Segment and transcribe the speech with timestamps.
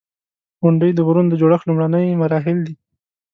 [0.61, 2.75] •غونډۍ د غرونو د جوړښت لومړني مراحل دي.